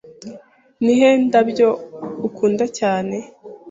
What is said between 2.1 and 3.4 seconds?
ukunda cyane?